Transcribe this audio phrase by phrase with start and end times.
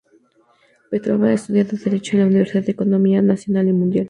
[0.89, 3.99] Petrova ha estudiado derecho en la Universidad de Economía Nacional y Mundial.